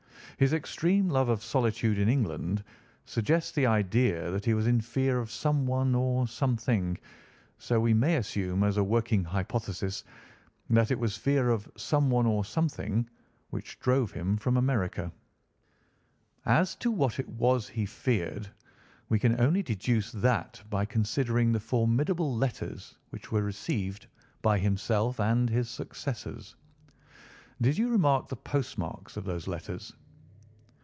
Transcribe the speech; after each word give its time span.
His 0.37 0.53
extreme 0.53 1.07
love 1.07 1.29
of 1.29 1.43
solitude 1.43 1.99
in 1.99 2.09
England 2.09 2.63
suggests 3.05 3.51
the 3.51 3.67
idea 3.67 4.31
that 4.31 4.43
he 4.45 4.55
was 4.55 4.65
in 4.65 4.81
fear 4.81 5.19
of 5.19 5.29
someone 5.29 5.93
or 5.93 6.27
something, 6.27 6.97
so 7.59 7.79
we 7.79 7.93
may 7.93 8.15
assume 8.15 8.63
as 8.63 8.75
a 8.77 8.83
working 8.83 9.23
hypothesis 9.23 10.03
that 10.71 10.89
it 10.89 10.97
was 10.97 11.15
fear 11.15 11.51
of 11.51 11.71
someone 11.77 12.25
or 12.25 12.43
something 12.43 13.07
which 13.51 13.79
drove 13.79 14.09
him 14.13 14.35
from 14.35 14.57
America. 14.57 15.11
As 16.43 16.73
to 16.77 16.89
what 16.89 17.19
it 17.19 17.29
was 17.29 17.67
he 17.67 17.85
feared, 17.85 18.49
we 19.09 19.19
can 19.19 19.39
only 19.39 19.61
deduce 19.61 20.11
that 20.11 20.59
by 20.71 20.85
considering 20.85 21.51
the 21.51 21.59
formidable 21.59 22.35
letters 22.35 22.97
which 23.11 23.31
were 23.31 23.43
received 23.43 24.07
by 24.41 24.57
himself 24.57 25.19
and 25.19 25.51
his 25.51 25.69
successors. 25.69 26.55
Did 27.61 27.77
you 27.77 27.89
remark 27.91 28.27
the 28.27 28.35
postmarks 28.37 29.17
of 29.17 29.23
those 29.23 29.47
letters?" 29.47 29.93